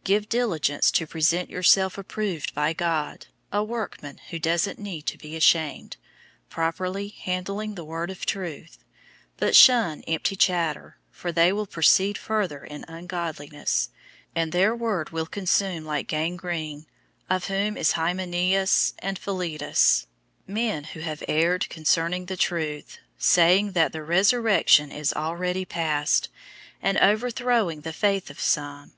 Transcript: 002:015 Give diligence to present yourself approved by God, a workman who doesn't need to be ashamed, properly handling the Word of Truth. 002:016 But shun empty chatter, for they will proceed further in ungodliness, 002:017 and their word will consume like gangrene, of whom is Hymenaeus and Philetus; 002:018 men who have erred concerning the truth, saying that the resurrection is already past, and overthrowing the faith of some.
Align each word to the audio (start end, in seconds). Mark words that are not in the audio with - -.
002:015 0.00 0.04
Give 0.04 0.28
diligence 0.28 0.90
to 0.90 1.06
present 1.06 1.48
yourself 1.48 1.96
approved 1.96 2.54
by 2.54 2.74
God, 2.74 3.28
a 3.50 3.64
workman 3.64 4.18
who 4.28 4.38
doesn't 4.38 4.78
need 4.78 5.06
to 5.06 5.16
be 5.16 5.34
ashamed, 5.34 5.96
properly 6.50 7.08
handling 7.08 7.74
the 7.74 7.82
Word 7.82 8.10
of 8.10 8.26
Truth. 8.26 8.80
002:016 9.38 9.38
But 9.38 9.56
shun 9.56 10.02
empty 10.02 10.36
chatter, 10.36 10.98
for 11.10 11.32
they 11.32 11.54
will 11.54 11.64
proceed 11.66 12.18
further 12.18 12.62
in 12.62 12.84
ungodliness, 12.86 13.88
002:017 14.36 14.42
and 14.42 14.52
their 14.52 14.76
word 14.76 15.08
will 15.08 15.24
consume 15.24 15.86
like 15.86 16.06
gangrene, 16.08 16.84
of 17.30 17.46
whom 17.46 17.78
is 17.78 17.92
Hymenaeus 17.92 18.92
and 18.98 19.18
Philetus; 19.18 20.06
002:018 20.48 20.52
men 20.52 20.84
who 20.84 21.00
have 21.00 21.24
erred 21.26 21.66
concerning 21.70 22.26
the 22.26 22.36
truth, 22.36 22.98
saying 23.16 23.72
that 23.72 23.92
the 23.92 24.02
resurrection 24.02 24.92
is 24.92 25.14
already 25.14 25.64
past, 25.64 26.28
and 26.82 26.98
overthrowing 26.98 27.80
the 27.80 27.94
faith 27.94 28.28
of 28.28 28.38
some. 28.38 28.92